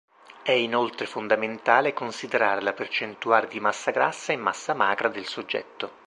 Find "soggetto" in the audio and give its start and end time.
5.27-5.99